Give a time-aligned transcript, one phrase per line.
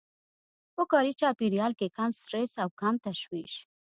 [0.75, 3.53] په کاري چاپېريال کې کم سټرس او کم تشويش.